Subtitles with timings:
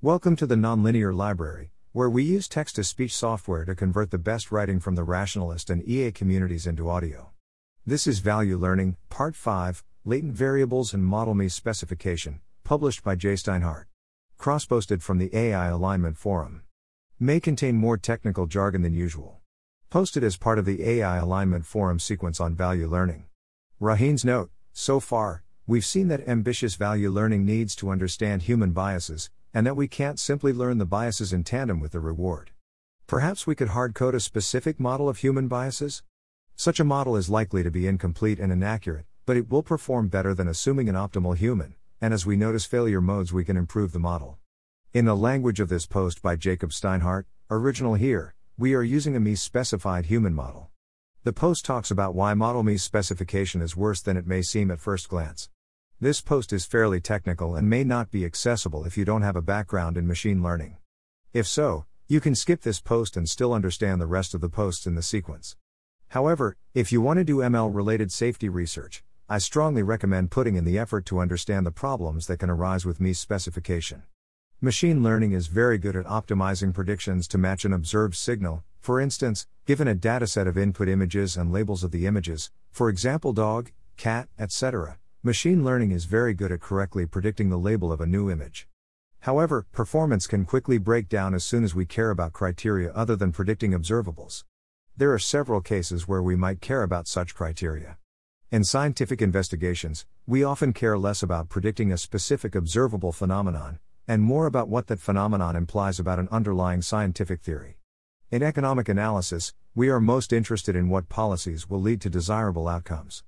[0.00, 4.16] Welcome to the Nonlinear Library, where we use text to speech software to convert the
[4.16, 7.30] best writing from the rationalist and EA communities into audio.
[7.84, 13.86] This is Value Learning, Part 5 Latent Variables and Model Mis-Specification, published by Jay Steinhardt.
[14.36, 16.62] Cross posted from the AI Alignment Forum.
[17.18, 19.40] May contain more technical jargon than usual.
[19.90, 23.24] Posted as part of the AI Alignment Forum sequence on value learning.
[23.80, 29.30] Rohin's note So far, we've seen that ambitious value learning needs to understand human biases,
[29.52, 32.50] and that we can't simply learn the biases in tandem with the reward.
[33.06, 36.02] Perhaps we could hard code a specific model of human biases?
[36.56, 40.34] Such a model is likely to be incomplete and inaccurate, but it will perform better
[40.34, 43.98] than assuming an optimal human, and as we notice failure modes, we can improve the
[43.98, 44.38] model.
[44.92, 49.20] In the language of this post by Jacob Steinhardt, original here, we are using a
[49.20, 50.70] mis-specified human model.
[51.24, 55.08] The post talks about why Model mis-specification is worse than it may seem at first
[55.08, 55.48] glance.
[56.00, 59.42] This post is fairly technical and may not be accessible if you don't have a
[59.42, 60.76] background in machine learning.
[61.32, 64.86] If so, you can skip this post and still understand the rest of the posts
[64.86, 65.56] in the sequence.
[66.10, 70.64] However, if you want to do ML related safety research, I strongly recommend putting in
[70.64, 74.04] the effort to understand the problems that can arise with mis-specification.
[74.60, 79.48] Machine learning is very good at optimizing predictions to match an observed signal, for instance,
[79.66, 84.28] given a dataset of input images and labels of the images, for example dog, cat,
[84.38, 84.96] etc.
[85.24, 88.68] Machine learning is very good at correctly predicting the label of a new image.
[89.22, 93.32] However, performance can quickly break down as soon as we care about criteria other than
[93.32, 94.44] predicting observables.
[94.96, 97.98] There are several cases where we might care about such criteria.
[98.52, 104.46] In scientific investigations, we often care less about predicting a specific observable phenomenon, and more
[104.46, 107.78] about what that phenomenon implies about an underlying scientific theory.
[108.30, 113.24] In economic analysis, we are most interested in what policies will lead to desirable outcomes.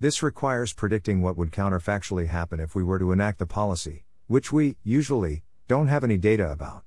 [0.00, 4.50] This requires predicting what would counterfactually happen if we were to enact the policy, which
[4.50, 6.84] we, usually, don't have any data about.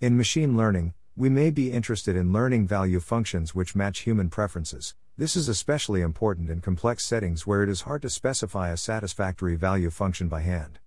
[0.00, 4.94] In machine learning, we may be interested in learning value functions which match human preferences.
[5.18, 9.56] This is especially important in complex settings where it is hard to specify a satisfactory
[9.56, 10.78] value function by hand.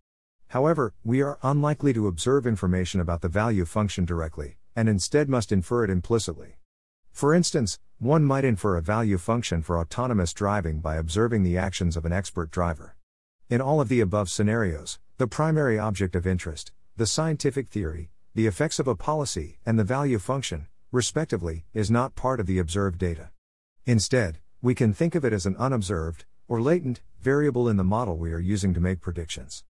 [0.47, 5.51] However, we are unlikely to observe information about the value function directly, and instead must
[5.51, 6.55] infer it implicitly.
[7.17, 11.97] For instance, one might infer a value function for autonomous driving by observing the actions
[11.97, 12.95] of an expert driver.
[13.49, 18.45] In all of the above scenarios, the primary object of interest, the scientific theory, the
[18.45, 22.99] effects of a policy, and the value function, respectively, is not part of the observed
[22.99, 23.31] data.
[23.87, 28.15] Instead, we can think of it as an unobserved, or latent, variable in the model
[28.15, 29.63] we are using to make predictions.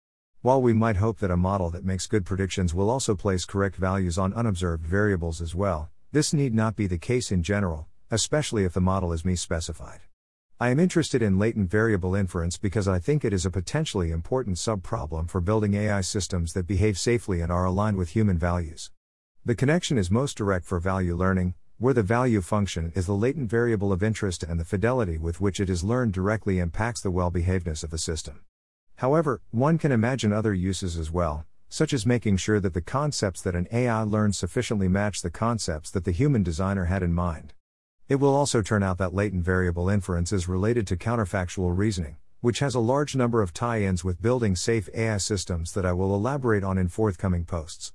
[0.41, 3.77] While we might hope that a model that makes good predictions will also place correct
[3.77, 8.63] values on unobserved variables as well, this need not be the case in general, especially
[8.63, 9.99] if the model is mis-specified.
[10.61, 14.59] I am interested in latent variable inference because I think it is a potentially important
[14.59, 18.93] subproblem for building AI systems that behave safely and are aligned with human values.
[19.45, 23.51] The connection is most direct for value learning, where the value function is the latent
[23.51, 27.33] variable of interest and the fidelity with which it is learned directly impacts the well
[27.33, 28.43] behavedness of the system.
[28.99, 33.43] However, one can imagine other uses as well, such as making sure that the concepts
[33.43, 37.53] that an AI learns sufficiently match the concepts that the human designer had in mind.
[38.09, 42.61] It will also turn out that latent variable inference is related to counterfactual reasoning, which
[42.61, 46.15] has a large number of tie ins with building safe AI systems that I will
[46.15, 47.93] elaborate on in forthcoming posts.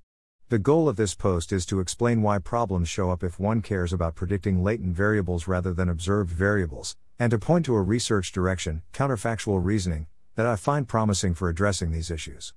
[0.50, 3.94] The goal of this post is to explain why problems show up if one cares
[3.94, 8.82] about predicting latent variables rather than observed variables, and to point to a research direction,
[8.92, 12.54] counterfactual reasoning, that I find promising for addressing these issues.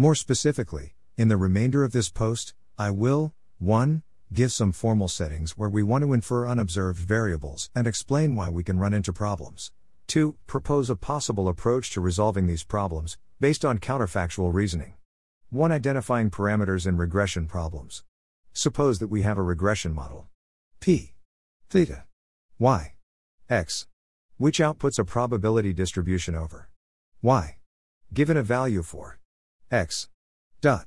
[0.00, 4.04] More specifically, in the remainder of this post, I will 1.
[4.32, 8.62] Give some formal settings where we want to infer unobserved variables and explain why we
[8.62, 9.72] can run into problems.
[10.06, 10.36] 2.
[10.46, 14.94] Propose a possible approach to resolving these problems, based on counterfactual reasoning.
[15.50, 15.72] 1.
[15.72, 18.04] Identifying parameters in regression problems.
[18.52, 20.28] Suppose that we have a regression model.
[20.78, 21.14] P.
[21.70, 22.04] Theta.
[22.60, 22.92] Y.
[23.50, 23.88] X.
[24.36, 26.68] Which outputs a probability distribution over
[27.20, 27.56] y.
[28.14, 29.18] Given a value for
[29.70, 30.08] x.
[30.62, 30.86] Dot.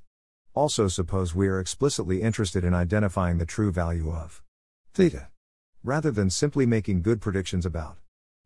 [0.56, 4.42] Also, suppose we are explicitly interested in identifying the true value of
[4.96, 5.28] theta,
[5.84, 7.98] rather than simply making good predictions about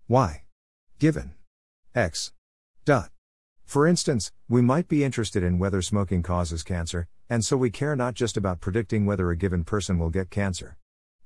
[0.10, 0.44] y.
[1.00, 1.36] Given
[1.95, 2.33] x.
[2.83, 3.12] Dot.
[3.63, 7.95] For instance, we might be interested in whether smoking causes cancer, and so we care
[7.95, 10.77] not just about predicting whether a given person will get cancer.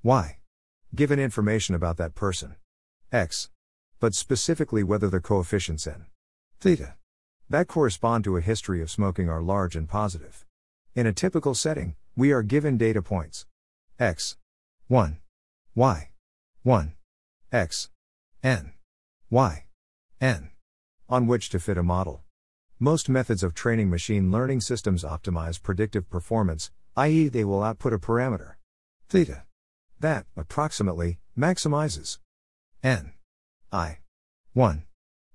[0.03, 0.37] Y.
[0.93, 2.57] Given information about that person.
[3.11, 3.49] X.
[3.99, 6.05] But specifically whether the coefficients in
[6.59, 6.93] theta
[7.49, 10.45] that correspond to a history of smoking are large and positive.
[10.95, 13.45] In a typical setting, we are given data points.
[13.97, 14.37] X.
[14.87, 15.17] 1
[15.75, 16.09] y.
[16.63, 16.93] 1
[17.51, 17.89] x.
[18.43, 18.73] N.
[19.29, 19.65] Y.
[20.21, 20.51] N.
[21.07, 22.23] On which to fit a model.
[22.79, 27.97] Most methods of training machine learning systems optimize predictive performance, i.e., they will output a
[27.97, 28.53] parameter.
[29.09, 29.43] Theta.
[29.99, 32.19] That, approximately, maximizes.
[32.83, 33.13] N.
[33.71, 33.99] I.
[34.53, 34.83] 1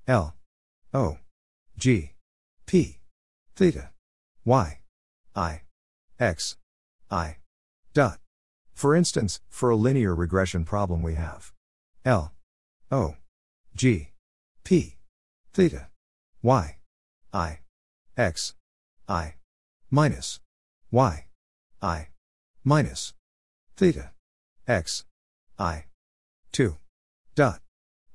[0.07, 0.35] l.
[0.93, 1.19] O
[1.79, 2.13] g.
[2.67, 2.99] P.
[3.57, 3.91] Theta.
[4.45, 4.81] Y.
[5.35, 5.63] I.
[6.19, 6.57] X.
[7.11, 7.37] I.
[7.93, 8.19] Dot.
[8.73, 11.53] For instance, for a linear regression problem we have.
[12.05, 12.33] L.
[12.91, 13.17] O.
[13.75, 14.11] G.
[14.65, 14.97] P.
[15.53, 15.89] Theta.
[16.43, 16.77] Y.
[17.33, 17.61] I.
[18.17, 18.55] X.
[19.09, 19.35] I.
[19.91, 20.41] Minus.
[20.91, 21.27] Y.
[21.83, 22.09] I.
[22.65, 23.15] Minus.
[23.77, 24.13] Theta.
[24.67, 25.05] X.
[25.59, 25.85] I.
[26.55, 26.77] 2
[27.35, 27.61] dot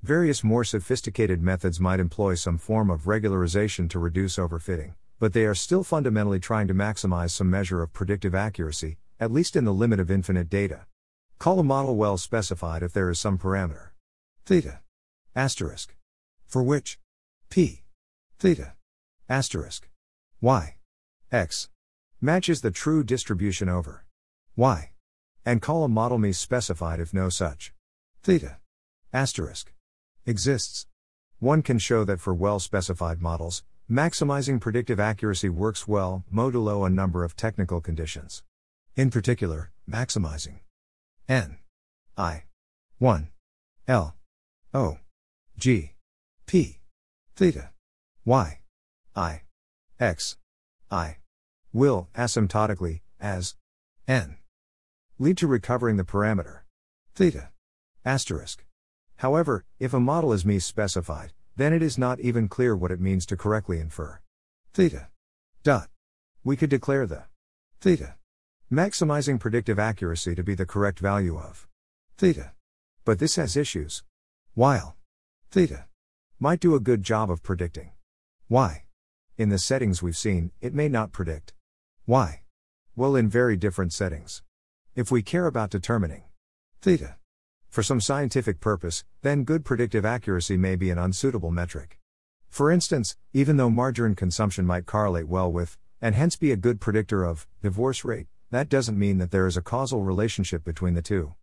[0.03, 5.45] various more sophisticated methods might employ some form of regularization to reduce overfitting but they
[5.45, 9.73] are still fundamentally trying to maximize some measure of predictive accuracy at least in the
[9.73, 10.85] limit of infinite data.
[11.39, 13.89] Call a model well specified if there is some parameter.
[14.45, 14.79] Theta.
[15.35, 15.95] Asterisk.
[16.47, 16.99] For which?
[17.49, 17.83] P.
[18.39, 18.73] Theta.
[19.27, 19.89] Asterisk.
[20.41, 20.77] Y.
[21.31, 21.69] X.
[22.21, 24.05] Matches the true distribution over.
[24.55, 24.91] Y.
[25.45, 27.73] And call a model mis-specified if no such.
[28.23, 28.57] Theta.
[29.13, 29.73] Asterisk
[30.29, 30.85] exists.
[31.39, 36.89] One can show that for well specified models, maximizing predictive accuracy works well, modulo a
[36.89, 38.43] number of technical conditions.
[38.95, 40.59] In particular, maximizing.
[41.27, 41.57] N.
[42.17, 42.43] I.
[42.99, 43.29] 1
[43.87, 44.15] l.
[44.73, 44.99] O.
[45.57, 45.93] G.
[46.45, 46.79] P.
[47.35, 47.71] Theta.
[48.23, 48.59] Y.
[49.15, 49.41] I.
[49.99, 50.37] X.
[50.91, 51.17] I.
[51.73, 53.55] Will asymptotically as
[54.07, 54.37] n.
[55.17, 56.59] Lead to recovering the parameter.
[57.15, 57.49] Theta.
[58.05, 58.63] Asterisk.
[59.19, 63.25] However, if a model is mis-specified, then it is not even clear what it means
[63.25, 64.21] to correctly infer.
[64.73, 65.09] Theta.
[65.61, 65.89] Dot.
[66.45, 67.25] We could declare the
[67.81, 68.15] theta.
[68.71, 71.67] maximizing predictive accuracy to be the correct value of
[72.17, 72.53] theta.
[73.03, 74.03] But this has issues.
[74.53, 74.95] While.
[75.51, 75.87] Theta.
[76.39, 77.91] Might do a good job of predicting.
[78.47, 78.85] Y
[79.37, 81.53] in the settings we've seen, it may not predict.
[82.07, 82.43] Y
[82.95, 84.43] well in very different settings.
[84.95, 86.23] If we care about determining
[86.81, 87.17] theta
[87.69, 91.99] for some scientific purpose, then good predictive accuracy may be an unsuitable metric.
[92.49, 96.81] For instance, even though margarine consumption might correlate well with, and hence be a good
[96.81, 101.03] predictor of, divorce rate, that doesn't mean that there is a causal relationship between the
[101.03, 101.35] two.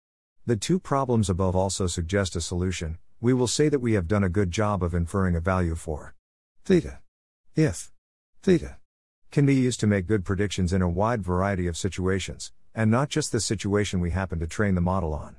[0.47, 2.99] The two problems above also suggest a solution.
[3.21, 6.15] We will say that we have done a good job of inferring a value for
[6.65, 6.99] theta.
[7.55, 7.93] If
[8.43, 8.79] theta
[9.31, 13.09] can be used to make good predictions in a wide variety of situations, and not
[13.09, 15.37] just the situation we happen to train the model on.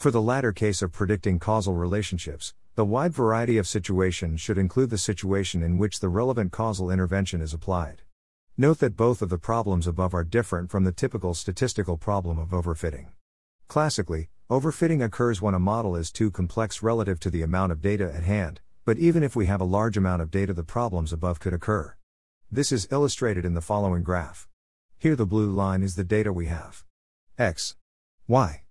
[0.00, 4.88] For the latter case of predicting causal relationships, the wide variety of situations should include
[4.88, 8.00] the situation in which the relevant causal intervention is applied.
[8.56, 12.48] Note that both of the problems above are different from the typical statistical problem of
[12.48, 13.08] overfitting.
[13.68, 18.10] Classically, overfitting occurs when a model is too complex relative to the amount of data
[18.10, 21.40] at hand, but even if we have a large amount of data, the problems above
[21.40, 21.94] could occur.
[22.50, 24.48] This is illustrated in the following graph.
[24.96, 26.84] Here, the blue line is the data we have
[27.36, 27.76] x,
[28.26, 28.62] y,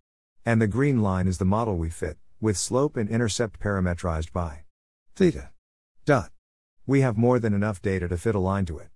[0.50, 4.64] and the green line is the model we fit, with slope and intercept parametrized by
[5.16, 5.52] theta.
[6.06, 6.32] Dot.
[6.88, 8.88] We have more than enough data to fit a line to it.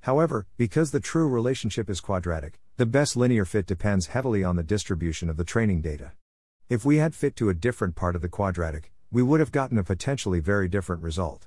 [0.00, 4.64] However, because the true relationship is quadratic, the best linear fit depends heavily on the
[4.64, 6.10] distribution of the training data.
[6.68, 9.78] If we had fit to a different part of the quadratic, we would have gotten
[9.78, 11.46] a potentially very different result.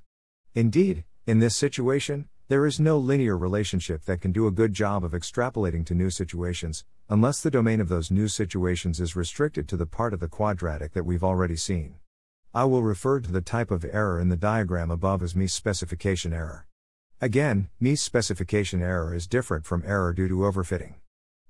[0.56, 5.04] Indeed, in this situation, there is no linear relationship that can do a good job
[5.04, 9.78] of extrapolating to new situations, unless the domain of those new situations is restricted to
[9.78, 11.94] the part of the quadratic that we've already seen.
[12.52, 16.66] I will refer to the type of error in the diagram above as mis-specification error.
[17.22, 20.96] Again, mis-specification error is different from error due to overfitting.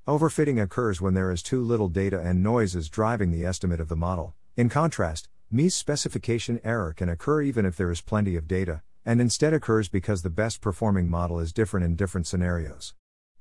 [0.05, 3.87] Overfitting occurs when there is too little data and noise is driving the estimate of
[3.87, 4.33] the model.
[4.57, 9.53] In contrast, mis-specification error can occur even if there is plenty of data, and instead
[9.53, 12.93] occurs because the best performing model is different in different scenarios.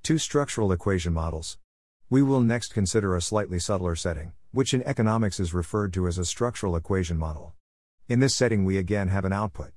[0.03, 1.59] Two structural equation models.
[2.09, 6.17] We will next consider a slightly subtler setting, which in economics is referred to as
[6.17, 7.53] a structural equation model.
[8.09, 9.73] In this setting, we again have an output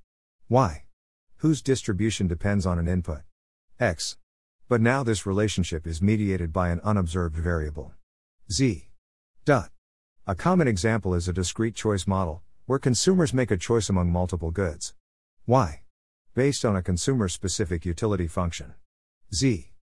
[0.48, 0.86] y,
[1.40, 3.24] whose distribution depends on an input
[3.78, 4.16] x.
[4.70, 7.92] But now this relationship is mediated by an unobserved variable
[8.50, 8.88] z.
[9.44, 9.72] Dot.
[10.26, 14.52] A common example is a discrete choice model, where consumers make a choice among multiple
[14.52, 14.94] goods.
[15.46, 15.81] Y.
[16.34, 18.74] Based on a consumer specific utility function.
[19.36, 19.74] Z.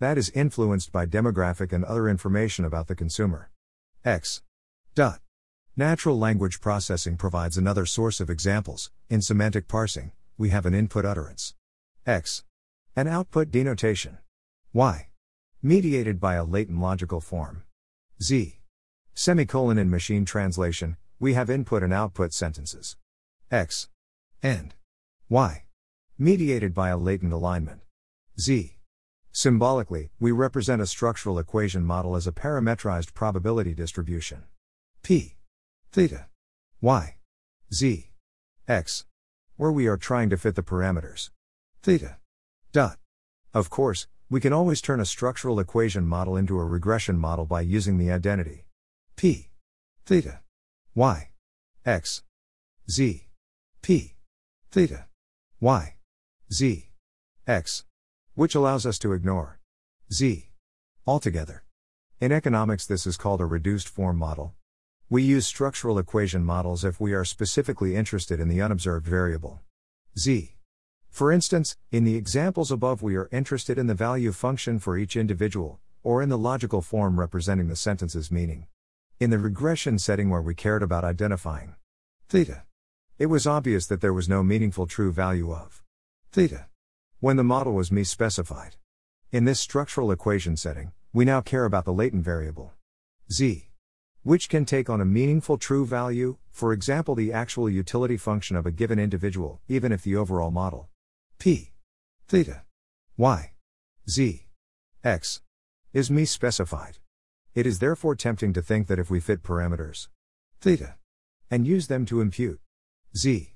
[0.00, 3.50] That is influenced by demographic and other information about the consumer.
[4.04, 4.42] X.
[4.94, 5.20] Dot.
[5.78, 8.90] Natural language processing provides another source of examples.
[9.08, 11.54] In semantic parsing, we have an input utterance.
[12.04, 12.44] X.
[12.94, 14.18] An output denotation.
[14.74, 15.08] Y.
[15.62, 17.62] Mediated by a latent logical form.
[18.22, 18.60] Z.
[19.14, 22.98] Semicolon in machine translation, we have input and output sentences.
[23.50, 23.88] X.
[24.42, 24.74] And.
[25.30, 25.64] Y.
[26.18, 27.80] mediated by a latent alignment.
[28.38, 28.76] Z.
[29.32, 34.44] Symbolically, we represent a structural equation model as a parametrized probability distribution.
[35.02, 35.34] P.
[35.90, 36.26] Theta.
[36.80, 37.16] Y.
[37.72, 38.10] Z.
[38.68, 39.06] X.
[39.56, 41.30] Where we are trying to fit the parameters.
[41.82, 42.18] Theta.
[42.72, 42.98] Dot.
[43.52, 47.60] Of course, we can always turn a structural equation model into a regression model by
[47.60, 48.66] using the identity
[49.16, 49.48] P.
[50.06, 50.40] Theta.
[50.94, 51.30] Y.
[51.84, 52.22] X.
[52.88, 53.26] Z.
[53.82, 54.14] P.
[54.70, 55.06] Theta.
[55.60, 55.94] Y.
[56.52, 56.90] Z.
[57.46, 57.84] X
[58.34, 59.60] which allows us to ignore
[60.12, 60.50] z
[61.06, 61.64] altogether.
[62.20, 64.54] In economics, this is called a reduced form model.
[65.08, 69.60] We use structural equation models if we are specifically interested in the unobserved variable
[70.18, 70.56] z.
[71.10, 75.14] For instance, in the examples above, we are interested in the value function for each
[75.14, 78.66] individual, or in the logical form representing the sentence's meaning.
[79.20, 81.76] In the regression setting where we cared about identifying
[82.28, 82.64] theta,
[83.16, 85.83] it was obvious that there was no meaningful true value of
[86.34, 86.66] theta.
[87.20, 88.74] When the model was mis-specified.
[89.30, 92.72] In this structural equation setting, we now care about the latent variable.
[93.30, 93.70] Z,
[94.24, 98.66] which can take on a meaningful true value, for example, the actual utility function of
[98.66, 100.88] a given individual, even if the overall model.
[101.38, 101.70] P.
[102.26, 102.62] Theta.
[103.16, 103.52] Y.
[104.10, 104.48] Z.
[105.04, 105.40] X.
[105.92, 106.98] is mis-specified.
[107.54, 110.08] It is therefore tempting to think that if we fit parameters
[110.60, 110.96] theta
[111.48, 112.58] and use them to impute
[113.16, 113.53] z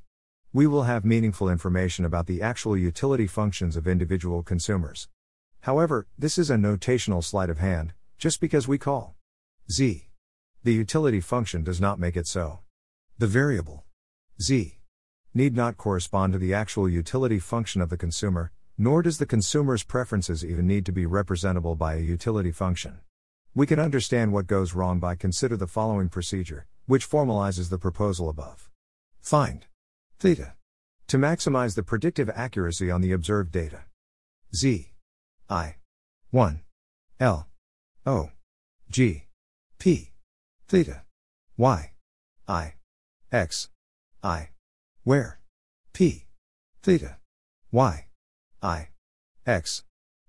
[0.53, 5.09] we will have meaningful information about the actual utility functions of individual consumers.
[5.61, 9.17] However, this is a notational sleight of hand, just because we call
[9.71, 10.09] z
[10.65, 12.61] the utility function does not make it so.
[13.19, 13.85] The variable
[14.41, 14.79] z
[15.35, 19.85] need not correspond to the actual utility function of the consumer, nor does the consumer's
[19.85, 23.01] preferences even need to be representable by a utility function.
[23.55, 28.31] We can understand what goes wrong by consider the following procedure, which formalizes the proposal
[28.31, 28.71] above.
[29.21, 29.67] Find
[30.21, 30.55] Theta.
[31.09, 33.85] To maximize the predictive accuracy on the observed data.
[34.55, 34.93] Z.
[35.49, 35.77] I.
[36.31, 36.61] 1.
[37.21, 37.49] L.
[38.05, 38.31] O.
[38.91, 39.25] G.
[39.79, 40.13] P.
[40.67, 41.03] Theta.
[41.57, 41.93] Y.
[42.49, 42.75] I.
[43.31, 43.69] X.
[44.23, 44.51] I.
[45.05, 45.41] Where?
[45.93, 46.27] P.
[46.83, 47.19] Theta.
[47.71, 48.07] Y.
[48.61, 48.89] I.
[49.47, 49.85] X.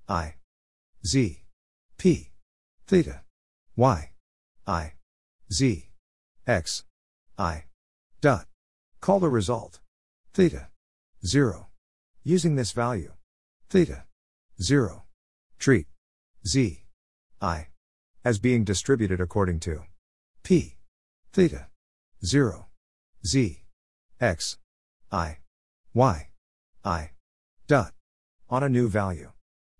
[0.07, 0.35] I.
[1.05, 1.43] Z.
[1.97, 2.31] P.
[2.87, 3.23] Theta.
[3.75, 4.11] Y.
[4.67, 4.93] I.
[5.51, 5.89] Z.
[6.45, 6.83] X.
[7.37, 7.65] I.
[8.21, 8.48] Dot.
[9.01, 9.79] Call the result.
[10.33, 10.69] Theta.
[11.25, 11.67] 0.
[12.23, 13.13] Using this value.
[13.69, 14.05] Theta.
[14.61, 15.03] 0.
[15.57, 15.87] Treat.
[16.45, 16.85] Z.
[17.41, 17.67] I.
[18.23, 19.83] As being distributed according to.
[20.43, 20.77] P.
[21.33, 21.67] Theta.
[22.25, 22.69] 0
[23.25, 23.63] z.
[24.19, 24.57] X.
[25.11, 25.37] I.
[25.93, 26.29] Y.
[26.83, 27.11] I.
[27.67, 27.93] Dot.
[28.49, 29.31] On a new value.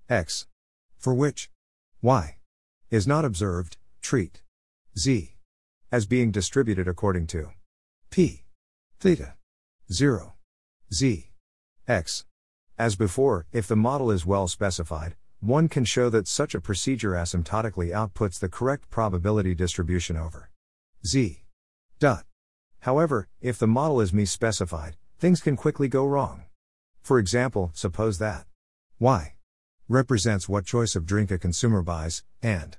[0.10, 0.48] X.
[0.98, 1.50] For which.
[2.02, 2.38] Y.
[2.90, 3.78] Is not observed.
[4.02, 4.42] Treat.
[4.98, 5.36] Z.
[5.92, 7.52] As being distributed according to.
[8.10, 8.44] P
[9.00, 9.36] theta.
[9.94, 10.34] 0
[10.94, 11.32] z.
[11.88, 12.26] X.
[12.78, 17.12] As before if the model is well specified one can show that such a procedure
[17.12, 20.50] asymptotically outputs the correct probability distribution over
[21.06, 21.46] z.
[21.98, 22.26] Dot.
[22.82, 26.44] However if the model is mis-specified things can quickly go wrong.
[27.02, 28.48] For example suppose that
[29.00, 29.36] y
[29.88, 32.78] represents what choice of drink a consumer buys and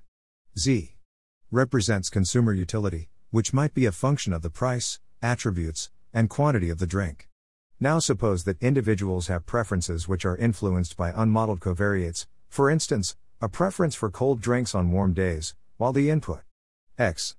[0.59, 0.97] z
[1.51, 6.79] represents consumer utility which might be a function of the price attributes and quantity of
[6.79, 7.29] the drink.
[7.79, 13.49] Now suppose that individuals have preferences which are influenced by unmodeled covariates, for instance, a
[13.49, 16.43] preference for cold drinks on warm days, while the input
[16.99, 17.37] x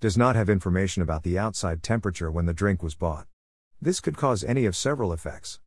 [0.00, 3.26] does not have information about the outside temperature when the drink was bought.
[3.80, 5.60] This could cause any of several effects.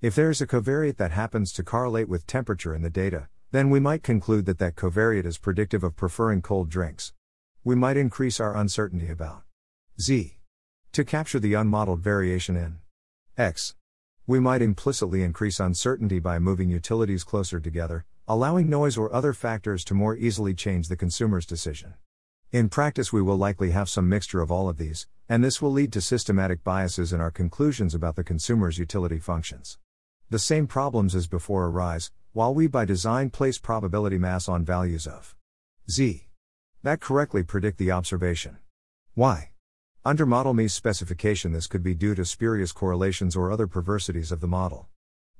[0.00, 3.68] If there is a covariate that happens to correlate with temperature in the data, then
[3.68, 7.12] we might conclude that that covariate is predictive of preferring cold drinks.
[7.62, 9.42] We might increase our uncertainty about
[10.00, 10.38] z
[10.94, 12.78] to capture the unmodeled variation in
[13.36, 13.74] x,
[14.28, 19.84] we might implicitly increase uncertainty by moving utilities closer together, allowing noise or other factors
[19.84, 21.94] to more easily change the consumer's decision.
[22.52, 25.72] In practice, we will likely have some mixture of all of these, and this will
[25.72, 29.78] lead to systematic biases in our conclusions about the consumer's utility functions.
[30.30, 35.08] The same problems as before arise, while we by design place probability mass on values
[35.08, 35.34] of
[35.90, 36.28] z
[36.84, 38.58] that correctly predict the observation
[39.16, 39.50] y.
[40.06, 44.46] Under Model mis-specification, this could be due to spurious correlations or other perversities of the
[44.46, 44.86] model.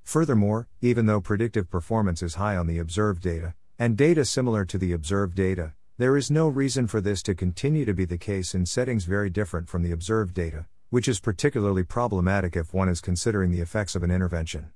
[0.03, 4.79] Furthermore, even though predictive performance is high on the observed data, and data similar to
[4.79, 8.55] the observed data, there is no reason for this to continue to be the case
[8.55, 13.03] in settings very different from the observed data, which is particularly problematic if one is
[13.03, 14.71] considering the effects of an intervention.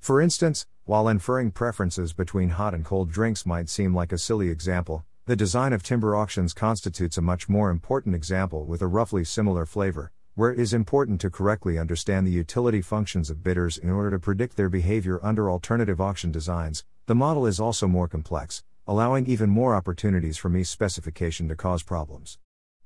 [0.00, 4.48] For instance, while inferring preferences between hot and cold drinks might seem like a silly
[4.48, 9.22] example, the design of timber auctions constitutes a much more important example with a roughly
[9.22, 13.90] similar flavor, where it is important to correctly understand the utility functions of bidders in
[13.90, 18.64] order to predict their behavior under alternative auction designs, the model is also more complex,
[18.86, 22.38] allowing even more opportunities for misspecification to cause problems.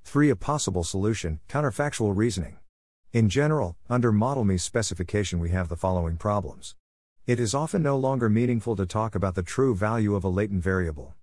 [0.02, 0.30] 3.
[0.30, 2.56] A possible solution counterfactual reasoning.
[3.12, 6.74] In general, under model mis-specification, we have the following problems.
[7.24, 10.64] It is often no longer meaningful to talk about the true value of a latent
[10.64, 11.14] variable.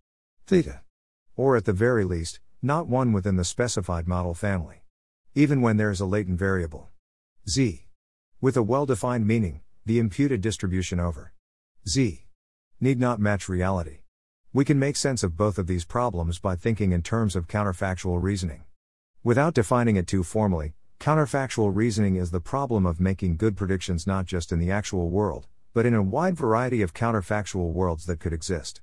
[0.47, 0.79] Theta.
[1.39, 4.83] Or at the very least, not one within the specified model family.
[5.35, 6.89] Even when there is a latent variable.
[7.47, 7.85] Z.
[8.41, 11.31] With a well defined meaning, the imputed distribution over
[11.87, 12.25] Z
[12.81, 13.99] need not match reality.
[14.51, 18.21] We can make sense of both of these problems by thinking in terms of counterfactual
[18.21, 18.65] reasoning.
[19.23, 24.25] Without defining it too formally, counterfactual reasoning is the problem of making good predictions not
[24.25, 28.33] just in the actual world, but in a wide variety of counterfactual worlds that could
[28.33, 28.81] exist.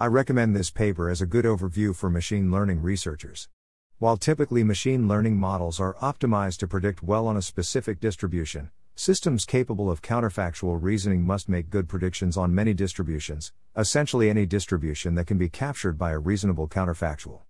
[0.00, 3.48] I recommend this paper as a good overview for machine learning researchers.
[4.00, 9.44] While typically machine learning models are optimized to predict well on a specific distribution, systems
[9.44, 15.28] capable of counterfactual reasoning must make good predictions on many distributions, essentially any distribution that
[15.28, 17.42] can be captured by a reasonable counterfactual.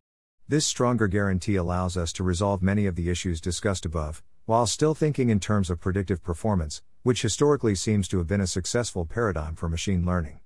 [0.46, 4.94] This stronger guarantee allows us to resolve many of the issues discussed above, while still
[4.94, 9.54] thinking in terms of predictive performance, which historically seems to have been a successful paradigm
[9.54, 10.40] for machine learning.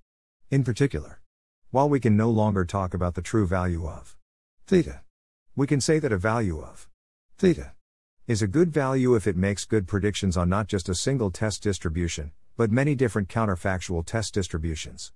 [0.49, 1.21] In particular,
[1.71, 4.17] while we can no longer talk about the true value of
[4.67, 5.03] theta,
[5.55, 6.89] we can say that a value of
[7.37, 7.73] theta
[8.27, 11.63] is a good value if it makes good predictions on not just a single test
[11.63, 15.13] distribution, but many different counterfactual test distributions.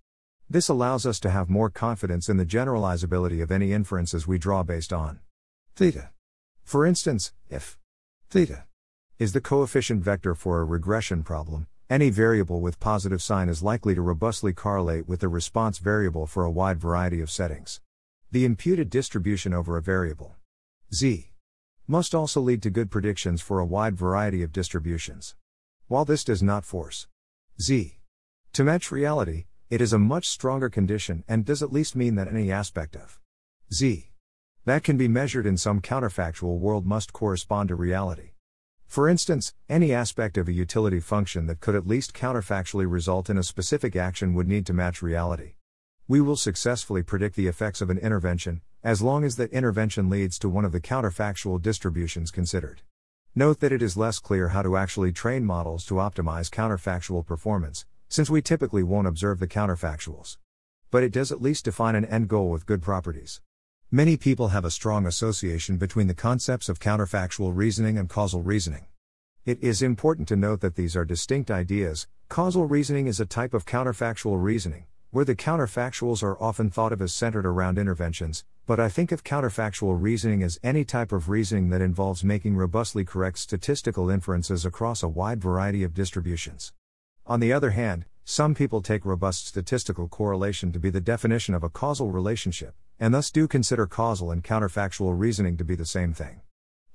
[0.48, 4.62] This allows us to have more confidence in the generalizability of any inferences we draw
[4.62, 5.20] based on
[5.74, 6.10] theta.
[6.64, 7.78] For instance, if
[8.28, 8.64] theta
[9.18, 13.94] is the coefficient vector for a regression problem, any variable with positive sign is likely
[13.94, 17.82] to robustly correlate with the response variable for a wide variety of settings.
[18.30, 20.36] The imputed distribution over a variable
[20.94, 21.32] z
[21.86, 25.34] must also lead to good predictions for a wide variety of distributions.
[25.86, 27.08] While this does not force
[27.60, 27.98] z
[28.54, 32.28] to match reality, it is a much stronger condition and does at least mean that
[32.28, 33.20] any aspect of
[33.70, 34.12] z
[34.64, 38.31] that can be measured in some counterfactual world must correspond to reality.
[38.92, 43.38] For instance, any aspect of a utility function that could at least counterfactually result in
[43.38, 45.54] a specific action would need to match reality.
[46.06, 50.38] We will successfully predict the effects of an intervention, as long as that intervention leads
[50.40, 52.82] to one of the counterfactual distributions considered.
[53.34, 57.86] Note that it is less clear how to actually train models to optimize counterfactual performance,
[58.10, 60.36] since we typically won't observe the counterfactuals.
[60.90, 63.40] But it does at least define an end goal with good properties.
[63.94, 68.86] Many people have a strong association between the concepts of counterfactual reasoning and causal reasoning.
[69.44, 72.06] It is important to note that these are distinct ideas.
[72.30, 77.02] Causal reasoning is a type of counterfactual reasoning, where the counterfactuals are often thought of
[77.02, 81.68] as centered around interventions, but I think of counterfactual reasoning as any type of reasoning
[81.68, 86.72] that involves making robustly correct statistical inferences across a wide variety of distributions.
[87.26, 91.62] On the other hand, some people take robust statistical correlation to be the definition of
[91.62, 96.14] a causal relationship, and thus do consider causal and counterfactual reasoning to be the same
[96.14, 96.40] thing.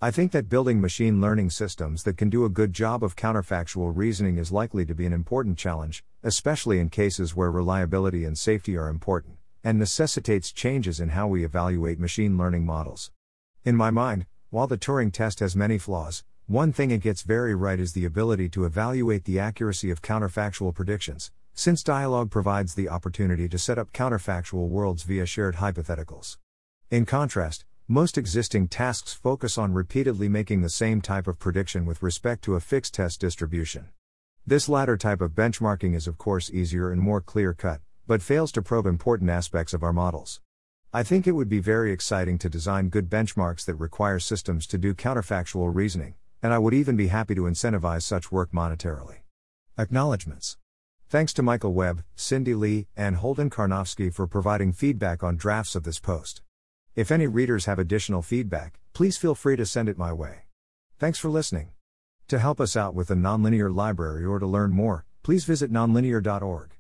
[0.02, 3.92] I think that building machine learning systems that can do a good job of counterfactual
[3.94, 8.78] reasoning is likely to be an important challenge, especially in cases where reliability and safety
[8.78, 13.12] are important, and necessitates changes in how we evaluate machine learning models.
[13.66, 17.54] In my mind, while the Turing test has many flaws, one thing it gets very
[17.54, 22.88] right is the ability to evaluate the accuracy of counterfactual predictions, since dialogue provides the
[22.88, 26.38] opportunity to set up counterfactual worlds via shared hypotheticals.
[26.92, 32.04] In contrast, most existing tasks focus on repeatedly making the same type of prediction with
[32.04, 33.88] respect to a fixed test distribution.
[34.46, 38.52] This latter type of benchmarking is, of course, easier and more clear cut, but fails
[38.52, 40.42] to probe important aspects of our models.
[40.94, 44.78] I think it would be very exciting to design good benchmarks that require systems to
[44.78, 49.22] do counterfactual reasoning, and I would even be happy to incentivize such work monetarily.
[49.76, 50.58] Acknowledgements.
[51.10, 55.84] Thanks to Michael Webb, Sindy Li, and Holden Karnofsky for providing feedback on drafts of
[55.84, 56.42] this post.
[56.96, 60.48] If any readers have additional feedback, please feel free to send it my way.
[61.00, 61.70] Thanks for listening.
[62.28, 66.77] To help us out with the Nonlinear Library or to learn more, please visit nonlinear.org.